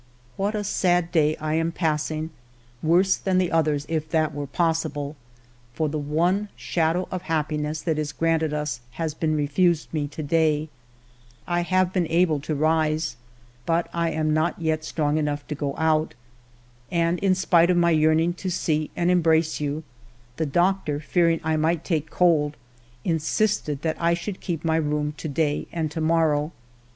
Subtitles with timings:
[0.35, 2.31] What a sad day I am passing,
[2.81, 5.15] worse than the others, if that were possible,
[5.75, 10.23] for the one shadow of happiness that is granted us has been refused me to
[10.23, 10.69] day.
[11.45, 13.15] I have been able to rise,
[13.67, 16.15] but I am not yet strong enough to go out.
[16.89, 19.83] And in spite of my yearning to see and embrace you,
[20.37, 22.57] the doctor, fearing I might take cold,
[23.05, 26.53] insisted that I should keep my room to day and to morrow.